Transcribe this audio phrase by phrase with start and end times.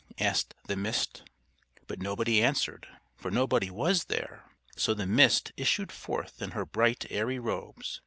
[0.17, 1.21] asked the Mist.
[1.85, 4.49] But nobody answered, for nobody was there.
[4.75, 7.99] So the Mist issued forth in her bright, airy robes.